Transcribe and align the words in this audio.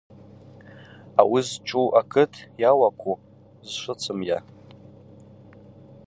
Ауи 1.21 1.41
зчӏву 1.47 1.87
акыт 1.99 2.33
йауакву 2.61 3.21
зшвыцымйа? 3.67 4.37